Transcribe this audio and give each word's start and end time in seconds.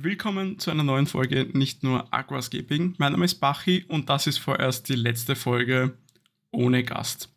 Willkommen 0.00 0.60
zu 0.60 0.70
einer 0.70 0.84
neuen 0.84 1.08
Folge 1.08 1.48
Nicht 1.54 1.82
nur 1.82 2.14
Aquascaping. 2.14 2.94
Mein 2.98 3.10
Name 3.10 3.24
ist 3.24 3.40
Bachi 3.40 3.84
und 3.88 4.08
das 4.08 4.28
ist 4.28 4.38
vorerst 4.38 4.88
die 4.88 4.94
letzte 4.94 5.34
Folge 5.34 5.98
ohne 6.52 6.84
Gast. 6.84 7.34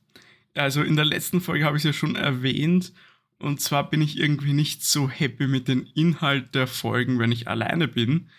Also 0.53 0.83
in 0.83 0.95
der 0.95 1.05
letzten 1.05 1.41
Folge 1.41 1.65
habe 1.65 1.77
ich 1.77 1.81
es 1.81 1.87
ja 1.87 1.93
schon 1.93 2.15
erwähnt 2.15 2.93
und 3.39 3.61
zwar 3.61 3.89
bin 3.89 4.03
ich 4.03 4.19
irgendwie 4.19 4.53
nicht 4.53 4.85
so 4.85 5.09
happy 5.09 5.47
mit 5.47 5.67
dem 5.67 5.87
Inhalt 5.95 6.53
der 6.53 6.67
Folgen, 6.67 7.17
wenn 7.17 7.31
ich 7.31 7.47
alleine 7.47 7.87
bin. 7.87 8.29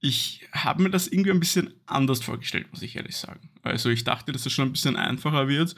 Ich 0.00 0.46
habe 0.52 0.82
mir 0.82 0.90
das 0.90 1.08
irgendwie 1.08 1.30
ein 1.30 1.40
bisschen 1.40 1.72
anders 1.86 2.22
vorgestellt, 2.22 2.66
muss 2.72 2.82
ich 2.82 2.96
ehrlich 2.96 3.16
sagen. 3.16 3.48
Also 3.62 3.88
ich 3.88 4.04
dachte, 4.04 4.32
dass 4.32 4.44
es 4.44 4.52
schon 4.52 4.68
ein 4.68 4.72
bisschen 4.72 4.96
einfacher 4.96 5.48
wird, 5.48 5.74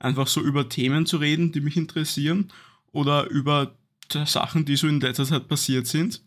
einfach 0.00 0.26
so 0.26 0.40
über 0.40 0.68
Themen 0.68 1.06
zu 1.06 1.18
reden, 1.18 1.52
die 1.52 1.60
mich 1.60 1.76
interessieren 1.76 2.50
oder 2.90 3.30
über 3.30 3.76
Sachen, 4.24 4.64
die 4.64 4.74
so 4.74 4.88
in 4.88 4.98
letzter 4.98 5.24
Zeit 5.24 5.46
passiert 5.46 5.86
sind. 5.86 6.20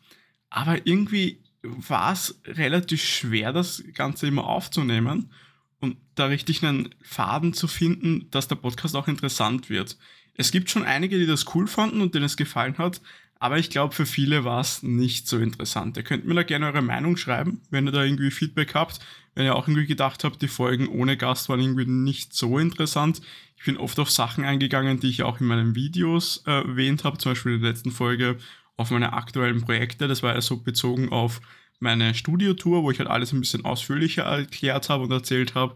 Aber 0.50 0.86
irgendwie 0.86 1.43
war 1.61 2.13
es 2.13 2.39
relativ 2.45 3.04
schwer, 3.04 3.52
das 3.52 3.84
Ganze 3.94 4.27
immer 4.27 4.45
aufzunehmen 4.45 5.31
und 5.80 5.98
da 6.16 6.26
richtig 6.26 6.63
einen 6.63 6.95
Faden 7.02 7.53
zu 7.53 7.67
finden, 7.67 8.30
dass 8.31 8.48
der 8.48 8.55
Podcast 8.55 8.95
auch 8.95 9.08
interessant 9.08 9.70
wird. 9.70 9.98
Es 10.36 10.52
gibt 10.52 10.70
schon 10.70 10.84
einige, 10.84 11.17
die 11.17 11.25
das 11.25 11.53
cool 11.55 11.67
fanden 11.67 12.02
und 12.02 12.16
denen 12.16 12.25
es 12.25 12.38
gefallen 12.38 12.77
hat, 12.77 13.02
aber 13.39 13.59
ich 13.59 13.70
glaube, 13.70 13.94
für 13.94 14.05
viele 14.05 14.44
war 14.45 14.62
es 14.62 14.81
nicht 14.81 15.27
so 15.27 15.38
interessant. 15.38 15.98
Ihr 15.98 16.03
könnt 16.03 16.25
mir 16.25 16.34
da 16.34 16.44
gerne 16.44 16.67
eure 16.67 16.81
Meinung 16.81 17.17
schreiben, 17.17 17.61
wenn 17.70 17.88
ihr 17.88 17.91
da 17.91 18.03
irgendwie 18.03 18.31
Feedback 18.31 18.73
habt. 18.73 19.00
Wenn 19.36 19.45
ihr 19.45 19.55
auch 19.55 19.67
irgendwie 19.67 19.86
gedacht 19.86 20.23
habt, 20.23 20.41
die 20.41 20.48
Folgen 20.48 20.88
ohne 20.88 21.17
Gast 21.17 21.48
waren 21.48 21.59
irgendwie 21.59 21.86
nicht 21.86 22.34
so 22.34 22.58
interessant. 22.58 23.22
Ich 23.55 23.66
bin 23.66 23.77
oft 23.77 24.00
auf 24.00 24.09
Sachen 24.09 24.44
eingegangen, 24.44 25.00
die 25.00 25.09
ich 25.09 25.22
auch 25.22 25.39
in 25.39 25.45
meinen 25.45 25.75
Videos 25.75 26.44
äh, 26.48 26.52
erwähnt 26.52 27.03
habe, 27.03 27.20
zum 27.20 27.34
Beispiel 27.34 27.55
in 27.55 27.61
der 27.61 27.72
letzten 27.72 27.91
Folge 27.91 28.38
auf 28.77 28.91
meine 28.91 29.13
aktuellen 29.13 29.62
Projekte. 29.62 30.08
Das 30.08 30.23
war 30.23 30.34
ja 30.34 30.41
so 30.41 30.58
bezogen 30.58 31.12
auf 31.12 31.41
meine 31.80 32.16
Studiotour, 32.16 32.84
wo 32.84 32.91
ich 32.91 33.00
halt 33.00 33.09
alles 33.09 33.34
ein 33.34 33.40
bisschen 33.40 33.66
ausführlicher 33.66 34.23
erklärt 34.23 34.90
habe 34.90 35.03
und 35.03 35.12
erzählt 35.12 35.56
habe. 35.56 35.75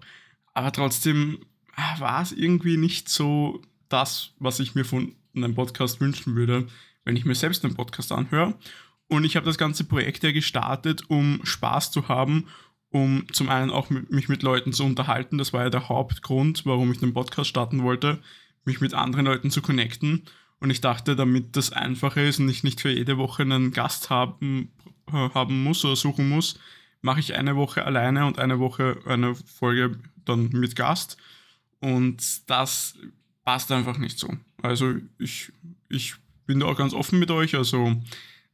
Aber 0.54 0.72
trotzdem 0.72 1.40
ah, 1.76 2.00
war 2.00 2.22
es 2.22 2.32
irgendwie 2.32 2.78
nicht 2.78 3.10
so 3.10 3.62
das, 3.90 4.32
was 4.40 4.60
ich 4.60 4.76
mir 4.76 4.86
von 4.86 5.16
einem 5.36 5.56
Podcast 5.56 6.02
wünschen 6.02 6.36
würde 6.36 6.68
wenn 7.04 7.16
ich 7.16 7.26
mir 7.26 7.36
selbst 7.36 7.64
einen 7.64 7.76
Podcast 7.76 8.12
anhöre. 8.12 8.56
Und 9.08 9.26
ich 9.26 9.36
habe 9.36 9.46
das 9.46 9.58
ganze 9.58 9.84
Projekt 9.84 10.24
ja 10.24 10.32
gestartet, 10.32 11.10
um 11.10 11.42
Spaß 11.44 11.92
zu 11.92 12.08
haben, 12.08 12.48
um 12.90 13.26
zum 13.32 13.50
einen 13.50 13.70
auch 13.70 13.90
mit, 13.90 14.12
mich 14.12 14.30
mit 14.30 14.44
Leuten 14.44 14.74
zu 14.74 14.84
unterhalten. 14.84 15.38
Das 15.38 15.54
war 15.54 15.64
ja 15.64 15.70
der 15.70 15.90
Hauptgrund, 15.90 16.66
warum 16.66 16.92
ich 16.92 17.00
den 17.00 17.14
Podcast 17.14 17.50
starten 17.50 17.84
wollte, 17.84 18.20
mich 18.64 18.80
mit 18.80 18.94
anderen 18.94 19.26
Leuten 19.26 19.52
zu 19.52 19.62
connecten. 19.62 20.24
Und 20.62 20.70
ich 20.70 20.80
dachte, 20.80 21.16
damit 21.16 21.58
das 21.58 21.74
einfacher 21.74 22.24
ist 22.24 22.40
und 22.40 22.48
ich 22.48 22.64
nicht 22.64 22.82
für 22.82 22.92
jede 22.92 23.18
Woche 23.18 23.42
einen 23.42 23.72
Gast 23.72 24.10
haben, 24.12 24.72
haben 25.12 25.64
muss 25.64 25.84
oder 25.84 25.96
suchen 25.96 26.30
muss, 26.30 26.60
mache 27.02 27.20
ich 27.20 27.36
eine 27.36 27.56
Woche 27.56 27.84
alleine 27.84 28.28
und 28.28 28.38
eine 28.38 28.60
Woche 28.60 29.00
eine 29.06 29.34
Folge 29.36 29.98
dann 30.24 30.50
mit 30.52 30.76
Gast. 30.76 31.18
Und 31.80 32.48
das 32.50 32.96
passt 33.44 33.72
einfach 33.72 33.98
nicht 33.98 34.20
so. 34.20 34.30
Also 34.62 34.96
ich, 35.18 35.52
ich 35.90 36.14
bin 36.46 36.60
da 36.60 36.68
auch 36.68 36.78
ganz 36.78 36.94
offen 36.94 37.18
mit 37.18 37.32
euch. 37.32 37.56
Also 37.56 38.00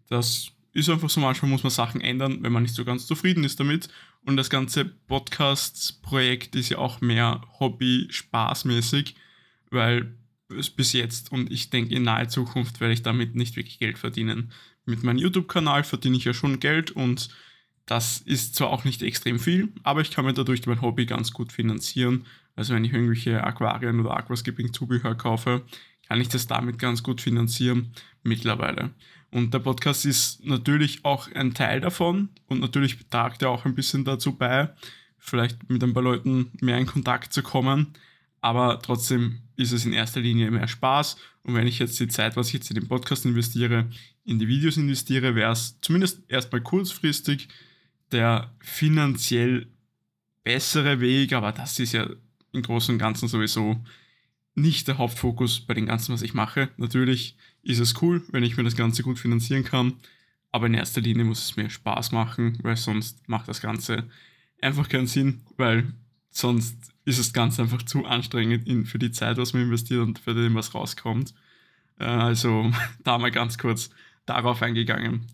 das 0.08 0.52
ist 0.72 0.90
einfach 0.90 1.10
so, 1.10 1.20
manchmal 1.20 1.52
muss 1.52 1.64
man 1.64 1.72
Sachen 1.72 2.00
ändern, 2.00 2.42
wenn 2.42 2.54
man 2.54 2.64
nicht 2.64 2.76
so 2.76 2.86
ganz 2.86 3.06
zufrieden 3.06 3.44
ist 3.44 3.60
damit. 3.60 3.90
Und 4.24 4.38
das 4.38 4.50
ganze 4.50 4.86
Podcast-Projekt 4.86 6.56
ist 6.56 6.70
ja 6.70 6.78
auch 6.78 7.02
mehr 7.02 7.42
Hobby-Spaßmäßig, 7.60 9.16
weil 9.72 10.16
bis 10.48 10.94
jetzt 10.94 11.32
und 11.32 11.52
ich 11.52 11.70
denke 11.70 11.94
in 11.94 12.04
naher 12.04 12.30
Zukunft 12.30 12.80
werde 12.80 12.94
ich 12.94 13.04
damit 13.04 13.36
nicht 13.36 13.56
wirklich 13.56 13.80
Geld 13.80 13.98
verdienen. 13.98 14.52
Mit 14.86 15.04
meinem 15.04 15.18
YouTube-Kanal 15.18 15.84
verdiene 15.84 16.18
ich 16.18 16.26
ja 16.26 16.34
schon 16.34 16.60
Geld 16.60 16.92
und 16.92 17.30
das 17.86 18.20
ist 18.20 18.56
zwar 18.56 18.70
auch 18.70 18.84
nicht 18.84 19.02
extrem 19.02 19.40
viel, 19.40 19.74
aber 19.84 20.02
ich 20.02 20.12
kann 20.12 20.26
mir 20.26 20.34
dadurch 20.34 20.66
mein 20.66 20.82
Hobby 20.82 21.06
ganz 21.06 21.32
gut 21.32 21.52
finanzieren. 21.52 22.26
Also 22.56 22.74
wenn 22.74 22.84
ich 22.84 22.94
irgendwelche 22.94 23.44
Aquarien 23.44 24.00
oder 24.00 24.18
Aquascaping-Zubehör 24.18 25.16
kaufe, 25.16 25.64
kann 26.08 26.22
ich 26.22 26.30
das 26.30 26.48
damit 26.48 26.80
ganz 26.80 27.04
gut 27.04 27.22
finanzieren 27.22 27.92
mittlerweile. 28.24 28.92
Und 29.32 29.54
der 29.54 29.60
Podcast 29.60 30.06
ist 30.06 30.46
natürlich 30.46 31.04
auch 31.04 31.30
ein 31.34 31.54
Teil 31.54 31.82
davon 31.82 32.30
und 32.48 32.60
natürlich 32.60 32.98
tragt 33.10 33.42
er 33.42 33.50
auch 33.50 33.66
ein 33.66 33.76
bisschen 33.76 34.06
dazu 34.06 34.34
bei, 34.34 34.70
vielleicht 35.18 35.70
mit 35.70 35.84
ein 35.84 35.94
paar 35.94 36.04
Leuten 36.04 36.52
mehr 36.62 36.78
in 36.78 36.86
Kontakt 36.86 37.34
zu 37.34 37.44
kommen. 37.44 37.94
Aber 38.42 38.80
trotzdem 38.82 39.40
ist 39.56 39.72
es 39.72 39.86
in 39.86 39.94
erster 39.94 40.20
Linie 40.20 40.52
mehr 40.52 40.68
Spaß. 40.68 41.18
Und 41.44 41.56
wenn 41.56 41.68
ich 41.68 41.80
jetzt 41.80 42.00
die 42.00 42.08
Zeit, 42.08 42.36
was 42.36 42.48
ich 42.48 42.54
jetzt 42.54 42.70
in 42.70 42.76
den 42.76 42.88
Podcast 42.88 43.26
investiere, 43.26 43.88
in 44.26 44.40
die 44.40 44.48
Videos 44.48 44.78
investiere, 44.78 45.36
wäre 45.36 45.52
es 45.52 45.80
zumindest 45.82 46.22
erstmal 46.28 46.62
kurzfristig 46.62 47.48
der 48.12 48.54
finanziell 48.60 49.68
bessere 50.44 51.00
Weg. 51.00 51.34
Aber 51.34 51.52
das 51.52 51.80
ist 51.80 51.94
ja 51.94 52.10
im 52.52 52.62
Großen 52.62 52.94
und 52.94 53.00
Ganzen 53.00 53.28
sowieso 53.28 53.78
nicht 54.56 54.88
der 54.88 54.98
Hauptfokus 54.98 55.60
bei 55.62 55.74
dem 55.74 55.86
Ganzen, 55.86 56.14
was 56.14 56.22
ich 56.22 56.34
mache. 56.34 56.70
Natürlich 56.78 57.38
ist 57.62 57.80
es 57.80 58.02
cool, 58.02 58.24
wenn 58.32 58.44
ich 58.44 58.58
mir 58.58 58.64
das 58.64 58.76
Ganze 58.76 59.04
gut 59.04 59.20
finanzieren 59.20 59.64
kann, 59.64 59.94
aber 60.52 60.66
in 60.68 60.74
erster 60.74 61.02
Linie 61.02 61.26
muss 61.26 61.44
es 61.44 61.56
mir 61.58 61.70
Spaß 61.70 62.12
machen, 62.12 62.58
weil 62.64 62.76
sonst 62.76 63.28
macht 63.30 63.48
das 63.48 63.62
Ganze 63.62 64.10
einfach 64.62 64.90
keinen 64.90 65.08
Sinn, 65.08 65.42
weil 65.58 65.94
sonst 66.38 66.78
ist 67.06 67.18
es 67.18 67.34
ganz 67.34 67.60
einfach 67.60 67.82
zu 67.84 68.06
anstrengend 68.06 68.68
in, 68.68 68.86
für 68.86 69.00
die 69.00 69.12
Zeit, 69.12 69.38
was 69.38 69.54
man 69.54 69.64
investiert 69.64 70.02
und 70.02 70.20
für 70.20 70.34
den, 70.34 70.56
was 70.56 70.74
rauskommt. 70.74 71.34
Äh, 72.00 72.06
also 72.06 72.72
da 73.04 73.18
mal 73.18 73.32
ganz 73.32 73.58
kurz 73.58 73.90
darauf 74.26 74.62
eingegangen. 74.62 75.26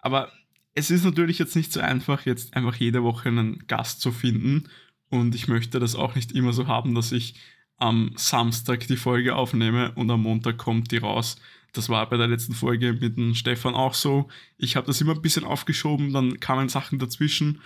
Aber 0.00 0.30
es 0.74 0.90
ist 0.90 1.04
natürlich 1.04 1.38
jetzt 1.38 1.56
nicht 1.56 1.72
so 1.72 1.80
einfach, 1.80 2.26
jetzt 2.26 2.54
einfach 2.54 2.74
jede 2.74 3.02
Woche 3.02 3.28
einen 3.28 3.66
Gast 3.66 4.00
zu 4.00 4.12
finden. 4.12 4.68
Und 5.08 5.34
ich 5.34 5.48
möchte 5.48 5.80
das 5.80 5.94
auch 5.94 6.14
nicht 6.14 6.32
immer 6.32 6.52
so 6.52 6.66
haben, 6.66 6.94
dass 6.94 7.12
ich 7.12 7.34
am 7.76 8.12
Samstag 8.16 8.86
die 8.86 8.96
Folge 8.96 9.34
aufnehme 9.34 9.92
und 9.92 10.10
am 10.10 10.22
Montag 10.22 10.58
kommt 10.58 10.92
die 10.92 10.98
raus. 10.98 11.40
Das 11.72 11.88
war 11.88 12.08
bei 12.08 12.16
der 12.16 12.28
letzten 12.28 12.54
Folge 12.54 12.92
mit 12.92 13.16
dem 13.16 13.34
Stefan 13.34 13.74
auch 13.74 13.94
so. 13.94 14.28
Ich 14.58 14.76
habe 14.76 14.86
das 14.86 15.00
immer 15.00 15.14
ein 15.14 15.22
bisschen 15.22 15.44
aufgeschoben, 15.44 16.12
dann 16.12 16.38
kamen 16.40 16.68
Sachen 16.68 16.98
dazwischen 16.98 17.60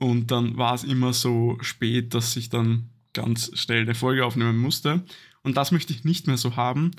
und 0.00 0.30
dann 0.30 0.56
war 0.56 0.74
es 0.74 0.82
immer 0.82 1.12
so 1.12 1.58
spät, 1.60 2.14
dass 2.14 2.34
ich 2.34 2.48
dann 2.48 2.88
ganz 3.12 3.50
schnell 3.54 3.82
eine 3.82 3.94
Folge 3.94 4.24
aufnehmen 4.24 4.58
musste. 4.58 5.04
Und 5.42 5.56
das 5.58 5.72
möchte 5.72 5.92
ich 5.92 6.04
nicht 6.04 6.26
mehr 6.26 6.38
so 6.38 6.56
haben. 6.56 6.92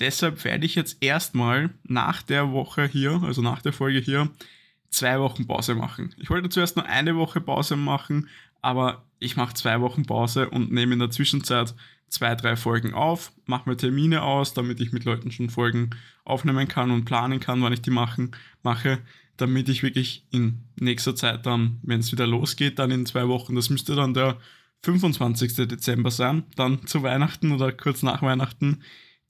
Deshalb 0.00 0.44
werde 0.44 0.66
ich 0.66 0.74
jetzt 0.74 0.96
erstmal 1.00 1.70
nach 1.84 2.20
der 2.20 2.50
Woche 2.50 2.86
hier, 2.86 3.22
also 3.22 3.42
nach 3.42 3.62
der 3.62 3.72
Folge 3.72 4.00
hier, 4.00 4.30
zwei 4.90 5.20
Wochen 5.20 5.46
Pause 5.46 5.76
machen. 5.76 6.14
Ich 6.18 6.30
wollte 6.30 6.48
zuerst 6.48 6.76
nur 6.76 6.86
eine 6.86 7.16
Woche 7.16 7.40
Pause 7.40 7.76
machen, 7.76 8.28
aber 8.60 9.04
ich 9.20 9.36
mache 9.36 9.54
zwei 9.54 9.80
Wochen 9.80 10.04
Pause 10.04 10.50
und 10.50 10.72
nehme 10.72 10.94
in 10.94 10.98
der 10.98 11.10
Zwischenzeit 11.10 11.74
zwei, 12.08 12.34
drei 12.34 12.56
Folgen 12.56 12.92
auf, 12.92 13.30
mache 13.46 13.68
mir 13.68 13.76
Termine 13.76 14.22
aus, 14.22 14.52
damit 14.52 14.80
ich 14.80 14.92
mit 14.92 15.04
Leuten 15.04 15.30
schon 15.30 15.50
Folgen 15.50 15.90
aufnehmen 16.24 16.66
kann 16.66 16.90
und 16.90 17.04
planen 17.04 17.38
kann, 17.38 17.62
wann 17.62 17.72
ich 17.72 17.82
die 17.82 17.90
machen, 17.90 18.32
mache, 18.62 18.98
damit 19.38 19.68
ich 19.68 19.82
wirklich 19.82 20.26
in 20.30 20.64
nächster 20.76 21.16
Zeit 21.16 21.46
dann, 21.46 21.78
wenn 21.82 22.00
es 22.00 22.12
wieder 22.12 22.26
losgeht, 22.26 22.78
dann 22.78 22.90
in 22.90 23.06
zwei 23.06 23.26
Wochen, 23.28 23.54
das 23.54 23.70
müsste 23.70 23.94
dann 23.94 24.12
der 24.12 24.38
25. 24.82 25.54
Dezember 25.68 26.10
sein, 26.10 26.44
dann 26.56 26.86
zu 26.86 27.02
Weihnachten 27.02 27.52
oder 27.52 27.72
kurz 27.72 28.02
nach 28.02 28.22
Weihnachten, 28.22 28.82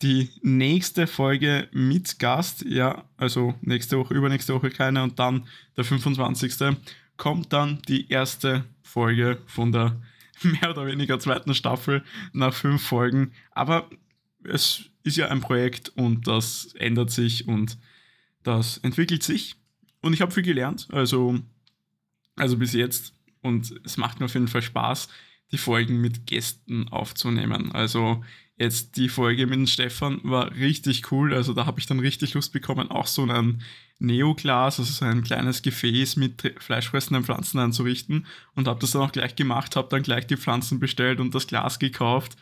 die 0.03 0.31
nächste 0.43 1.07
Folge 1.07 1.69
mit 1.73 2.19
Gast, 2.19 2.65
ja, 2.69 3.05
also 3.17 3.55
nächste 3.61 3.99
Woche, 3.99 4.15
übernächste 4.15 4.55
Woche 4.55 4.71
keine 4.71 5.03
und 5.03 5.19
dann 5.19 5.47
der 5.77 5.85
25. 5.85 6.77
kommt 7.17 7.53
dann 7.53 7.83
die 7.89 8.09
erste 8.09 8.65
Folge 8.83 9.39
von 9.47 9.73
der 9.73 10.01
mehr 10.43 10.71
oder 10.71 10.87
weniger 10.87 11.19
zweiten 11.19 11.55
Staffel 11.55 12.05
nach 12.33 12.55
fünf 12.55 12.83
Folgen. 12.83 13.33
Aber 13.51 13.91
es 14.45 14.85
ist 15.03 15.17
ja 15.17 15.29
ein 15.29 15.41
Projekt 15.41 15.91
und 15.91 16.27
das 16.27 16.75
ändert 16.79 17.11
sich 17.11 17.49
und 17.49 17.77
das 18.45 18.79
entwickelt 18.79 19.23
sich. 19.23 19.57
Und 20.01 20.13
ich 20.13 20.21
habe 20.21 20.33
viel 20.33 20.43
gelernt, 20.43 20.89
also, 20.93 21.39
also 22.37 22.57
bis 22.57 22.73
jetzt. 22.73 23.15
Und 23.43 23.81
es 23.85 23.97
macht 23.97 24.21
mir 24.21 24.27
auf 24.27 24.35
jeden 24.35 24.49
Fall 24.49 24.63
Spaß, 24.63 25.09
die 25.53 25.59
Folgen 25.59 26.01
mit 26.01 26.27
Gästen 26.27 26.89
aufzunehmen. 26.89 27.73
Also 27.73 28.23
jetzt 28.57 28.97
die 28.97 29.09
Folge 29.09 29.47
mit 29.47 29.69
Stefan 29.69 30.21
war 30.25 30.53
richtig 30.53 31.11
cool. 31.13 31.33
Also 31.33 31.55
da 31.55 31.67
habe 31.67 31.81
ich 31.81 31.87
dann 31.87 32.01
richtig 32.01 32.35
Lust 32.35 32.53
bekommen, 32.53 32.91
auch 32.91 33.07
so 33.07 33.25
ein 33.25 33.63
Neoglas, 33.99 34.79
also 34.79 34.93
so 34.93 35.05
ein 35.05 35.25
kleines 35.25 35.63
Gefäß 35.63 36.17
mit 36.17 36.55
fleischfressenden 36.59 37.25
Pflanzen 37.25 37.59
anzurichten 37.59 38.27
und 38.55 38.69
habe 38.69 38.81
das 38.81 38.93
dann 38.93 39.03
auch 39.03 39.13
gleich 39.13 39.35
gemacht, 39.35 39.77
habe 39.77 39.89
dann 39.91 40.03
gleich 40.03 40.27
die 40.27 40.37
Pflanzen 40.37 40.79
bestellt 40.79 41.21
und 41.21 41.35
das 41.35 41.47
Glas 41.47 41.79
gekauft 41.79 42.37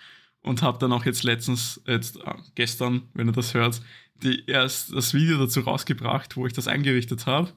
und 0.46 0.62
habe 0.62 0.78
dann 0.78 0.92
auch 0.92 1.04
jetzt 1.04 1.24
letztens, 1.24 1.82
jetzt 1.86 2.16
äh, 2.18 2.34
gestern, 2.54 3.02
wenn 3.14 3.28
ihr 3.28 3.32
das 3.32 3.52
hört, 3.52 3.82
die 4.22 4.46
erst 4.46 4.94
das 4.94 5.12
Video 5.12 5.38
dazu 5.38 5.60
rausgebracht, 5.60 6.36
wo 6.36 6.46
ich 6.46 6.52
das 6.52 6.68
eingerichtet 6.68 7.26
habe 7.26 7.52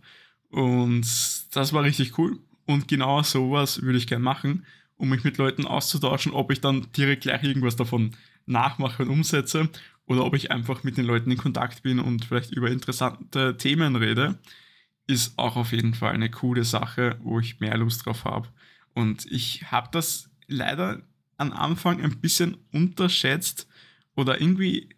und 0.50 1.06
das 1.56 1.72
war 1.72 1.84
richtig 1.84 2.18
cool 2.18 2.40
und 2.66 2.88
genau 2.88 3.22
sowas 3.22 3.82
würde 3.84 4.00
ich 4.00 4.08
gerne 4.08 4.24
machen, 4.24 4.66
um 4.98 5.10
mich 5.10 5.24
mit 5.24 5.38
Leuten 5.38 5.66
auszutauschen, 5.66 6.34
ob 6.34 6.52
ich 6.52 6.62
dann 6.62 6.88
direkt 6.98 7.24
gleich 7.24 7.44
irgendwas 7.44 7.76
davon 7.76 8.16
nachmache 8.48 9.04
und 9.04 9.10
umsetze 9.10 9.70
oder 10.08 10.26
ob 10.26 10.36
ich 10.36 10.52
einfach 10.52 10.84
mit 10.84 10.98
den 10.98 11.06
Leuten 11.06 11.30
in 11.30 11.38
Kontakt 11.38 11.84
bin 11.84 12.00
und 12.00 12.26
vielleicht 12.26 12.52
über 12.52 12.72
interessante 12.72 13.56
Themen 13.56 13.96
rede. 13.96 14.40
ist 15.06 15.38
auch 15.38 15.56
auf 15.56 15.72
jeden 15.72 15.94
Fall 15.94 16.14
eine 16.14 16.32
coole 16.32 16.64
Sache, 16.64 17.18
wo 17.22 17.40
ich 17.40 17.60
mehr 17.60 17.78
Lust 17.78 18.06
drauf 18.06 18.26
habe. 18.26 18.50
Und 18.94 19.26
ich 19.32 19.72
habe 19.72 19.90
das 19.92 20.30
leider 20.48 21.02
am 21.40 21.54
Anfang 21.54 22.02
ein 22.02 22.20
bisschen 22.20 22.58
unterschätzt 22.72 23.68
oder 24.16 24.42
irgendwie 24.42 24.90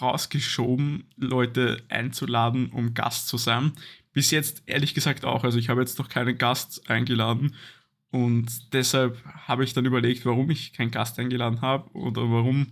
rausgeschoben, 0.00 1.04
Leute 1.16 1.84
einzuladen, 1.88 2.70
um 2.70 2.94
Gast 2.94 3.28
zu 3.28 3.36
sein. 3.36 3.72
Bis 4.12 4.30
jetzt 4.30 4.62
ehrlich 4.66 4.94
gesagt 4.94 5.24
auch. 5.24 5.44
Also 5.44 5.58
ich 5.58 5.68
habe 5.68 5.80
jetzt 5.80 5.98
noch 5.98 6.08
keinen 6.08 6.38
Gast 6.38 6.88
eingeladen 6.88 7.54
und 8.10 8.72
deshalb 8.72 9.22
habe 9.46 9.64
ich 9.64 9.74
dann 9.74 9.84
überlegt, 9.84 10.24
warum 10.24 10.48
ich 10.50 10.72
keinen 10.72 10.90
Gast 10.90 11.18
eingeladen 11.18 11.60
habe 11.60 11.90
oder 11.92 12.22
warum 12.30 12.68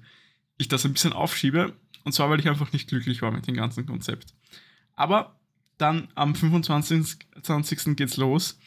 ich 0.57 0.69
das 0.69 0.85
ein 0.87 0.95
bisschen 0.95 1.13
aufschiebe. 1.13 1.75
Und 2.05 2.13
zwar, 2.13 2.31
weil 2.31 2.41
ich 2.41 2.49
einfach 2.49 2.73
nicht 2.73 2.89
glücklich 2.89 3.21
war 3.21 3.31
mit 3.31 3.47
dem 3.47 3.57
ganzen 3.57 3.85
Konzept. 3.85 4.35
Aber 4.95 5.39
dann 5.77 6.09
am 6.15 6.35
25. 6.35 7.19
20. 7.43 7.97
geht's 7.97 8.17
los 8.17 8.59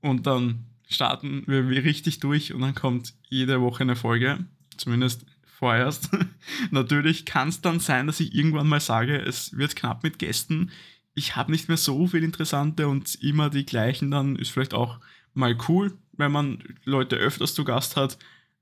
und 0.00 0.26
dann 0.26 0.66
starten 0.86 1.44
wir 1.46 1.84
richtig 1.84 2.20
durch 2.20 2.52
und 2.52 2.60
dann 2.60 2.74
kommt 2.74 3.14
jede 3.28 3.60
Woche 3.60 3.82
eine 3.82 3.96
Folge, 3.96 4.44
zumindest 4.76 5.26
vorerst. 5.46 6.10
Natürlich 6.70 7.24
kann 7.24 7.48
es 7.48 7.60
dann 7.60 7.80
sein, 7.80 8.06
dass 8.06 8.20
ich 8.20 8.34
irgendwann 8.34 8.68
mal 8.68 8.80
sage, 8.80 9.16
es 9.18 9.56
wird 9.56 9.76
knapp 9.76 10.02
mit 10.02 10.18
Gästen. 10.18 10.70
Ich 11.14 11.34
habe 11.34 11.50
nicht 11.50 11.68
mehr 11.68 11.78
so 11.78 12.06
viel 12.06 12.22
Interessante 12.22 12.88
und 12.88 13.16
immer 13.22 13.50
die 13.50 13.66
gleichen, 13.66 14.10
dann 14.10 14.36
ist 14.36 14.50
vielleicht 14.50 14.74
auch 14.74 15.00
mal 15.34 15.56
cool, 15.68 15.96
wenn 16.12 16.32
man 16.32 16.62
Leute 16.84 17.16
öfters 17.16 17.54
zu 17.54 17.64
Gast 17.64 17.96
hat. 17.96 18.18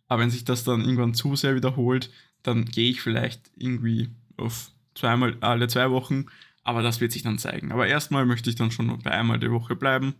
Aber 0.06 0.22
wenn 0.22 0.30
sich 0.30 0.44
das 0.44 0.64
dann 0.64 0.82
irgendwann 0.82 1.14
zu 1.14 1.36
sehr 1.36 1.54
wiederholt, 1.54 2.10
dann 2.42 2.64
gehe 2.64 2.90
ich 2.90 3.00
vielleicht 3.00 3.50
irgendwie 3.56 4.10
auf 4.36 4.70
zweimal 4.94 5.36
alle 5.40 5.68
zwei 5.68 5.90
Wochen. 5.90 6.26
Aber 6.62 6.82
das 6.82 7.00
wird 7.00 7.12
sich 7.12 7.22
dann 7.22 7.38
zeigen. 7.38 7.72
Aber 7.72 7.86
erstmal 7.86 8.24
möchte 8.24 8.50
ich 8.50 8.56
dann 8.56 8.70
schon 8.70 8.98
bei 9.02 9.10
einmal 9.10 9.38
die 9.38 9.50
Woche 9.50 9.76
bleiben 9.76 10.14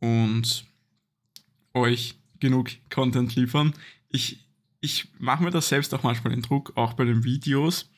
und 0.00 0.66
euch 1.74 2.16
genug 2.40 2.70
Content 2.90 3.34
liefern. 3.34 3.72
Ich, 4.08 4.44
ich 4.80 5.08
mache 5.18 5.42
mir 5.44 5.50
das 5.50 5.68
selbst 5.68 5.94
auch 5.94 6.02
manchmal 6.02 6.34
den 6.34 6.42
Druck, 6.42 6.72
auch 6.76 6.94
bei 6.94 7.04
den 7.04 7.24
Videos. 7.24 7.90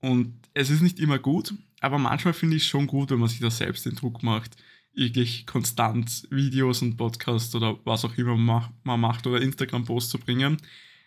Und 0.00 0.34
es 0.54 0.70
ist 0.70 0.82
nicht 0.82 0.98
immer 0.98 1.18
gut, 1.18 1.54
aber 1.80 1.98
manchmal 1.98 2.34
finde 2.34 2.56
ich 2.56 2.62
es 2.62 2.68
schon 2.68 2.86
gut, 2.86 3.10
wenn 3.10 3.20
man 3.20 3.28
sich 3.28 3.40
das 3.40 3.58
selbst 3.58 3.86
den 3.86 3.94
Druck 3.94 4.22
macht, 4.22 4.56
wirklich 4.94 5.46
konstant 5.46 6.26
Videos 6.30 6.82
und 6.82 6.96
Podcasts 6.96 7.54
oder 7.54 7.78
was 7.84 8.04
auch 8.04 8.16
immer 8.18 8.36
man 8.36 9.00
macht 9.00 9.26
oder 9.26 9.40
Instagram-Posts 9.40 10.10
zu 10.10 10.18
bringen. 10.18 10.58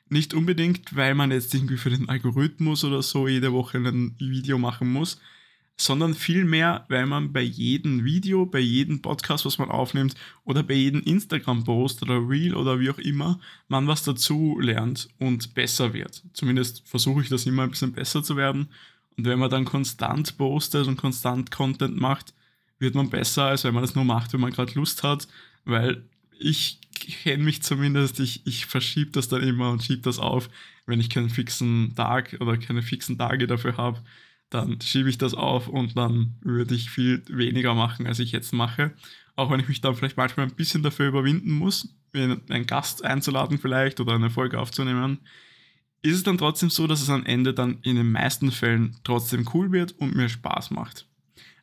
Nicht 0.07 0.33
unbedingt, 0.33 0.95
weil 0.95 1.15
man 1.15 1.31
jetzt 1.31 1.53
irgendwie 1.53 1.77
für 1.77 1.89
den 1.89 2.09
Algorithmus 2.09 2.83
oder 2.83 3.01
so 3.01 3.27
jede 3.27 3.53
Woche 3.53 3.77
ein 3.77 4.15
Video 4.19 4.57
machen 4.57 4.91
muss, 4.91 5.19
sondern 5.77 6.13
vielmehr, 6.13 6.86
weil 6.88 7.06
man 7.06 7.33
bei 7.33 7.42
jedem 7.42 8.06
Video, 8.06 8.45
bei 8.45 8.60
jedem 8.60 9.01
Podcast, 9.01 9.45
was 9.45 9.57
man 9.57 9.69
aufnimmt 9.69 10.16
oder 10.45 10.63
bei 10.63 10.74
jedem 10.74 11.01
Instagram-Post 11.01 12.01
oder 12.04 12.30
Reel 12.30 12.56
oder 12.56 12.80
wie 12.80 12.89
auch 12.89 12.98
immer, 12.98 13.39
man 13.68 13.88
was 13.88 14.04
dazu 14.04 14.57
lernt 14.60 15.10
und 15.19 15.54
besser 15.54 15.94
wird. 15.94 16.24
Zumindest 16.33 16.88
versuche 16.88 17.22
ich 17.22 17.30
das 17.30 17.45
immer 17.45 17.63
ein 17.63 17.72
bisschen 17.72 17.92
besser 17.92 18.24
zu 18.24 18.38
werden. 18.38 18.69
Und 19.18 19.25
wenn 19.25 19.39
man 19.39 19.50
dann 19.50 19.66
konstant 19.66 20.38
postet 20.38 20.88
und 20.88 20.98
konstant 20.98 21.51
Content 21.51 21.98
macht, 21.98 22.33
wird 22.80 22.95
man 22.95 23.10
besser, 23.10 23.45
als 23.45 23.63
wenn 23.66 23.74
man 23.74 23.83
das 23.83 23.95
nur 23.95 24.06
macht, 24.06 24.31
wenn 24.33 24.42
man 24.42 24.51
gerade 24.51 24.74
Lust 24.75 25.04
hat, 25.04 25.28
weil 25.66 26.04
ich 26.39 26.80
kenne 27.24 27.44
mich 27.44 27.63
zumindest, 27.63 28.19
ich, 28.19 28.45
ich 28.45 28.66
verschiebe 28.66 29.12
das 29.12 29.28
dann 29.28 29.42
immer 29.42 29.71
und 29.71 29.83
schiebe 29.83 30.01
das 30.01 30.19
auf, 30.19 30.50
wenn 30.86 31.00
ich 31.00 31.10
keinen 31.10 31.30
fixen 31.30 31.95
Tag 31.95 32.38
oder 32.39 32.57
keine 32.57 32.81
fixen 32.81 33.18
Tage 33.18 33.48
dafür 33.48 33.78
habe 33.78 34.01
dann 34.50 34.80
schiebe 34.81 35.09
ich 35.09 35.18
das 35.18 35.33
auf 35.33 35.68
und 35.68 35.97
dann 35.97 36.36
würde 36.42 36.75
ich 36.75 36.89
viel 36.89 37.24
weniger 37.27 37.74
machen, 37.74 38.07
als 38.07 38.19
ich 38.19 38.31
jetzt 38.31 38.53
mache. 38.53 38.94
Auch 39.36 39.51
wenn 39.51 39.59
ich 39.59 39.68
mich 39.68 39.81
dann 39.81 39.95
vielleicht 39.95 40.18
manchmal 40.18 40.45
ein 40.45 40.56
bisschen 40.56 40.83
dafür 40.83 41.07
überwinden 41.07 41.51
muss, 41.51 41.95
einen 42.13 42.65
Gast 42.65 43.03
einzuladen 43.03 43.57
vielleicht 43.57 44.00
oder 44.00 44.13
eine 44.13 44.30
Folge 44.30 44.59
aufzunehmen, 44.59 45.19
ist 46.01 46.15
es 46.15 46.24
dann 46.24 46.38
trotzdem 46.38 46.69
so, 46.69 46.88
dass 46.88 47.01
es 47.01 47.09
am 47.09 47.25
Ende 47.25 47.53
dann 47.53 47.80
in 47.81 47.95
den 47.95 48.12
meisten 48.12 48.51
Fällen 48.51 48.95
trotzdem 49.03 49.50
cool 49.53 49.71
wird 49.71 49.94
und 49.94 50.15
mir 50.15 50.30
Spaß 50.30 50.71
macht. 50.71 51.07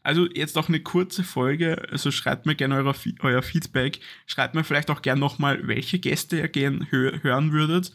Also 0.02 0.28
jetzt 0.28 0.58
auch 0.58 0.68
eine 0.68 0.80
kurze 0.80 1.22
Folge, 1.22 1.80
also 1.90 2.10
schreibt 2.10 2.44
mir 2.44 2.56
gerne 2.56 2.74
euer 3.20 3.42
Feedback, 3.42 4.00
schreibt 4.26 4.56
mir 4.56 4.64
vielleicht 4.64 4.90
auch 4.90 5.00
gerne 5.00 5.20
nochmal, 5.20 5.66
welche 5.68 6.00
Gäste 6.00 6.38
ihr 6.38 6.48
gerne 6.48 6.86
hören 6.90 7.52
würdet 7.52 7.92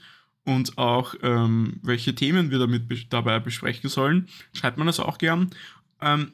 und 0.47 0.77
auch 0.77 1.13
ähm, 1.23 1.77
welche 1.83 2.15
Themen 2.15 2.51
wir 2.51 2.57
damit 2.57 3.11
dabei 3.11 3.37
besprechen 3.39 3.89
sollen. 3.89 4.29
Schreibt 4.53 4.77
man 4.77 4.87
das 4.87 5.01
auch 5.01 5.17
gern. 5.17 5.49
Ähm, 5.99 6.31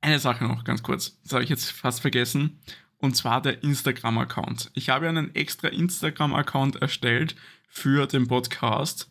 eine 0.00 0.18
Sache 0.18 0.44
noch 0.44 0.64
ganz 0.64 0.82
kurz, 0.82 1.20
das 1.22 1.34
habe 1.34 1.44
ich 1.44 1.50
jetzt 1.50 1.70
fast 1.70 2.00
vergessen, 2.00 2.58
und 2.96 3.16
zwar 3.16 3.42
der 3.42 3.62
Instagram-Account. 3.62 4.70
Ich 4.72 4.88
habe 4.88 5.10
einen 5.10 5.34
extra 5.34 5.68
Instagram-Account 5.68 6.76
erstellt 6.76 7.36
für 7.68 8.06
den 8.06 8.28
Podcast 8.28 9.10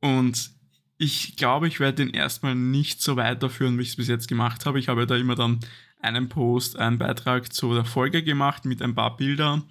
und 0.00 0.52
ich 0.96 1.36
glaube, 1.36 1.68
ich 1.68 1.80
werde 1.80 2.06
den 2.06 2.14
erstmal 2.14 2.54
nicht 2.54 3.02
so 3.02 3.16
weiterführen, 3.16 3.76
wie 3.76 3.82
ich 3.82 3.90
es 3.90 3.96
bis 3.96 4.08
jetzt 4.08 4.28
gemacht 4.28 4.64
habe. 4.64 4.78
Ich 4.78 4.88
habe 4.88 5.06
da 5.06 5.16
immer 5.16 5.34
dann 5.34 5.60
einen 6.00 6.30
Post, 6.30 6.78
einen 6.78 6.96
Beitrag 6.96 7.52
zu 7.52 7.74
der 7.74 7.84
Folge 7.84 8.22
gemacht 8.22 8.64
mit 8.64 8.80
ein 8.80 8.94
paar 8.94 9.18
Bildern 9.18 9.64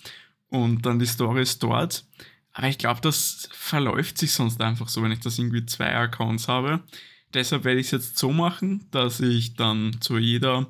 und 0.50 0.86
dann 0.86 1.00
die 1.00 1.08
Stories 1.08 1.58
dort. 1.58 2.06
Aber 2.54 2.68
ich 2.68 2.78
glaube, 2.78 3.01
das 3.01 3.50
verläuft 3.51 4.18
sich 4.18 4.34
sonst 4.34 4.62
einfach 4.62 4.90
so, 4.90 5.04
wenn 5.04 5.12
ich 5.12 5.19
das 5.19 5.38
irgendwie 5.38 5.66
zwei 5.66 5.96
Accounts 5.96 6.48
habe. 6.48 6.84
Deshalb 7.34 7.63
werde 7.63 7.80
ich 7.80 7.88
es 7.88 7.92
jetzt 7.92 8.18
so 8.18 8.31
machen, 8.31 8.86
dass 8.92 9.19
ich 9.19 9.54
dann 9.54 10.01
zu 10.01 10.18
jeder 10.18 10.68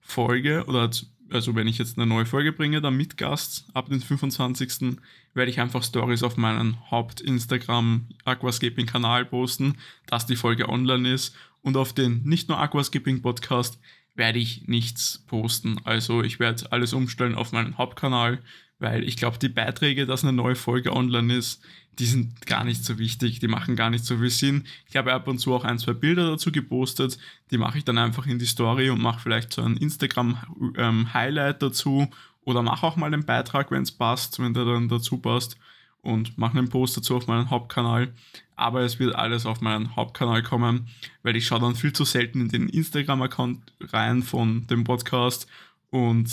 Folge 0.00 0.64
oder 0.66 0.90
also 1.30 1.54
wenn 1.54 1.68
ich 1.68 1.78
jetzt 1.78 1.96
eine 1.96 2.06
neue 2.06 2.26
Folge 2.26 2.52
bringe, 2.52 2.80
dann 2.80 2.96
mit 2.96 3.16
Gast 3.16 3.66
ab 3.72 3.88
dem 3.88 4.00
25. 4.00 4.98
werde 5.32 5.50
ich 5.50 5.60
einfach 5.60 5.84
Stories 5.84 6.24
auf 6.24 6.36
meinen 6.36 6.90
Haupt-Instagram 6.90 8.08
Aquascaping 8.24 8.86
Kanal 8.86 9.24
posten, 9.24 9.76
dass 10.06 10.26
die 10.26 10.34
Folge 10.34 10.68
online 10.68 11.12
ist 11.12 11.36
und 11.62 11.76
auf 11.76 11.92
den 11.92 12.22
nicht 12.24 12.48
nur 12.48 12.58
Aquascaping 12.58 13.22
Podcast 13.22 13.78
werde 14.14 14.40
ich 14.40 14.66
nichts 14.66 15.24
posten. 15.26 15.80
Also 15.84 16.22
ich 16.22 16.40
werde 16.40 16.70
alles 16.72 16.92
umstellen 16.92 17.36
auf 17.36 17.52
meinen 17.52 17.78
Hauptkanal 17.78 18.40
weil 18.80 19.04
ich 19.04 19.16
glaube, 19.16 19.38
die 19.38 19.48
Beiträge, 19.48 20.06
dass 20.06 20.24
eine 20.24 20.32
neue 20.32 20.56
Folge 20.56 20.92
online 20.92 21.36
ist, 21.36 21.62
die 21.98 22.06
sind 22.06 22.46
gar 22.46 22.64
nicht 22.64 22.84
so 22.84 22.98
wichtig, 22.98 23.38
die 23.40 23.48
machen 23.48 23.76
gar 23.76 23.90
nicht 23.90 24.04
so 24.04 24.16
viel 24.16 24.30
Sinn. 24.30 24.64
Ich 24.88 24.96
habe 24.96 25.12
ab 25.12 25.28
und 25.28 25.38
zu 25.38 25.54
auch 25.54 25.64
ein, 25.64 25.78
zwei 25.78 25.92
Bilder 25.92 26.30
dazu 26.30 26.50
gepostet, 26.50 27.18
die 27.50 27.58
mache 27.58 27.78
ich 27.78 27.84
dann 27.84 27.98
einfach 27.98 28.26
in 28.26 28.38
die 28.38 28.46
Story 28.46 28.88
und 28.90 29.02
mache 29.02 29.20
vielleicht 29.20 29.52
so 29.52 29.62
ein 29.62 29.76
Instagram-Highlight 29.76 31.62
ähm, 31.62 31.68
dazu 31.68 32.08
oder 32.42 32.62
mache 32.62 32.86
auch 32.86 32.96
mal 32.96 33.06
einen 33.06 33.26
Beitrag, 33.26 33.70
wenn 33.70 33.82
es 33.82 33.92
passt, 33.92 34.38
wenn 34.40 34.54
der 34.54 34.64
dann 34.64 34.88
dazu 34.88 35.18
passt 35.18 35.58
und 36.00 36.38
mache 36.38 36.56
einen 36.56 36.70
Post 36.70 36.96
dazu 36.96 37.16
auf 37.16 37.26
meinen 37.26 37.50
Hauptkanal. 37.50 38.14
Aber 38.56 38.80
es 38.80 38.98
wird 38.98 39.14
alles 39.14 39.44
auf 39.44 39.60
meinen 39.60 39.94
Hauptkanal 39.94 40.42
kommen, 40.42 40.88
weil 41.22 41.36
ich 41.36 41.46
schaue 41.46 41.60
dann 41.60 41.74
viel 41.74 41.92
zu 41.92 42.04
selten 42.04 42.40
in 42.40 42.48
den 42.48 42.68
Instagram-Account 42.68 43.60
rein 43.92 44.22
von 44.22 44.66
dem 44.68 44.84
Podcast 44.84 45.46
und 45.90 46.28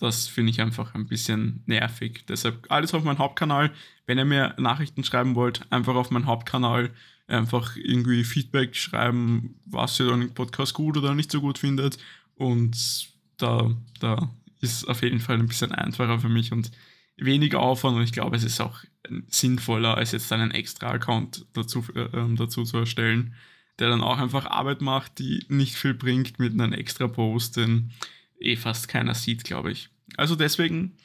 das 0.00 0.28
finde 0.28 0.50
ich 0.50 0.60
einfach 0.60 0.94
ein 0.94 1.06
bisschen 1.06 1.62
nervig. 1.66 2.24
Deshalb 2.28 2.66
alles 2.70 2.94
auf 2.94 3.04
meinem 3.04 3.18
Hauptkanal. 3.18 3.70
Wenn 4.06 4.18
ihr 4.18 4.24
mir 4.24 4.54
Nachrichten 4.58 5.04
schreiben 5.04 5.34
wollt, 5.34 5.70
einfach 5.70 5.94
auf 5.94 6.10
meinem 6.10 6.26
Hauptkanal 6.26 6.90
einfach 7.26 7.76
irgendwie 7.76 8.24
Feedback 8.24 8.74
schreiben, 8.74 9.56
was 9.66 10.00
ihr 10.00 10.10
an 10.10 10.20
dem 10.20 10.34
Podcast 10.34 10.74
gut 10.74 10.96
oder 10.96 11.14
nicht 11.14 11.30
so 11.30 11.40
gut 11.42 11.58
findet. 11.58 11.98
Und 12.36 13.10
da, 13.36 13.70
da 14.00 14.30
ist 14.60 14.88
auf 14.88 15.02
jeden 15.02 15.20
Fall 15.20 15.38
ein 15.38 15.48
bisschen 15.48 15.72
einfacher 15.72 16.18
für 16.18 16.30
mich 16.30 16.50
und 16.50 16.70
weniger 17.18 17.60
Aufwand. 17.60 17.96
Und 17.96 18.02
ich 18.02 18.12
glaube, 18.12 18.36
es 18.36 18.44
ist 18.44 18.60
auch 18.60 18.82
sinnvoller, 19.28 19.96
als 19.96 20.12
jetzt 20.12 20.32
einen 20.32 20.50
extra 20.52 20.90
Account 20.90 21.44
dazu, 21.52 21.84
äh, 21.94 22.08
ähm, 22.16 22.36
dazu 22.36 22.64
zu 22.64 22.78
erstellen, 22.78 23.34
der 23.78 23.90
dann 23.90 24.02
auch 24.02 24.18
einfach 24.18 24.46
Arbeit 24.46 24.80
macht, 24.80 25.18
die 25.18 25.44
nicht 25.48 25.76
viel 25.76 25.94
bringt 25.94 26.38
mit 26.38 26.52
einem 26.52 26.72
extra 26.72 27.08
Post. 27.08 27.58
Denn 27.58 27.92
eh 28.40 28.56
fast 28.56 28.88
keiner 28.88 29.14
sieht, 29.14 29.44
glaube 29.44 29.72
ich. 29.72 29.90
Also 30.16 30.36
deswegen, 30.36 30.96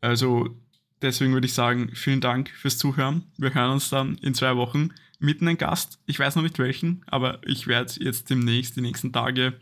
also 0.00 0.56
deswegen 1.02 1.32
würde 1.32 1.46
ich 1.46 1.54
sagen, 1.54 1.90
vielen 1.94 2.20
Dank 2.20 2.50
fürs 2.50 2.78
Zuhören. 2.78 3.24
Wir 3.38 3.54
hören 3.54 3.72
uns 3.72 3.90
dann 3.90 4.16
in 4.18 4.34
zwei 4.34 4.56
Wochen 4.56 4.90
mit 5.18 5.40
einem 5.40 5.58
Gast. 5.58 5.98
Ich 6.06 6.18
weiß 6.18 6.36
noch 6.36 6.42
nicht 6.42 6.58
welchen, 6.58 7.02
aber 7.06 7.40
ich 7.46 7.66
werde 7.66 7.92
jetzt 7.98 8.30
demnächst, 8.30 8.76
die 8.76 8.80
nächsten 8.80 9.12
Tage, 9.12 9.54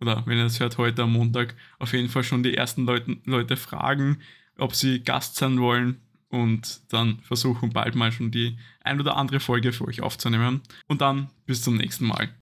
oder 0.00 0.22
wenn 0.26 0.38
ihr 0.38 0.44
das 0.44 0.60
hört, 0.60 0.78
heute 0.78 1.02
am 1.02 1.12
Montag, 1.12 1.54
auf 1.78 1.92
jeden 1.92 2.08
Fall 2.08 2.24
schon 2.24 2.42
die 2.42 2.54
ersten 2.54 2.84
Leute, 2.84 3.16
Leute 3.24 3.56
fragen, 3.56 4.18
ob 4.58 4.74
sie 4.74 5.02
Gast 5.02 5.36
sein 5.36 5.58
wollen 5.58 6.00
und 6.28 6.80
dann 6.92 7.20
versuchen 7.20 7.70
bald 7.70 7.94
mal 7.94 8.12
schon 8.12 8.30
die 8.30 8.58
ein 8.82 9.00
oder 9.00 9.16
andere 9.16 9.40
Folge 9.40 9.72
für 9.72 9.86
euch 9.86 10.02
aufzunehmen. 10.02 10.60
Und 10.86 11.00
dann 11.00 11.30
bis 11.46 11.62
zum 11.62 11.76
nächsten 11.76 12.06
Mal. 12.06 12.28